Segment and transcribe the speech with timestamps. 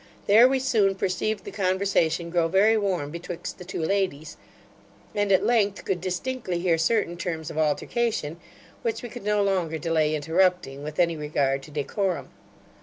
[0.25, 4.35] There we soon perceived the conversation grow very warm betwixt the two ladies;
[5.13, 8.39] and, at length, could distinctly hear certain terms of altercation,
[8.81, 12.29] which we could no longer delay interrupting, with any regard to decorum.